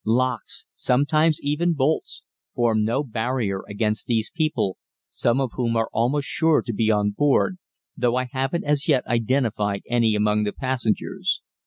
Locks, 0.03 0.65
sometimes 0.73 1.39
even 1.43 1.73
bolts, 1.73 2.23
form 2.55 2.83
no 2.83 3.03
barrier 3.03 3.61
against 3.69 4.07
these 4.07 4.31
people, 4.35 4.77
some 5.09 5.39
of 5.39 5.51
whom 5.53 5.77
are 5.77 5.91
almost 5.93 6.27
sure 6.27 6.63
to 6.63 6.73
be 6.73 6.89
on 6.89 7.11
board, 7.11 7.59
though 7.95 8.15
I 8.15 8.23
haven't 8.23 8.63
as 8.63 8.87
yet 8.87 9.05
identified 9.05 9.83
any 9.87 10.15
among 10.15 10.41
the 10.43 10.53
passengers. 10.53 11.43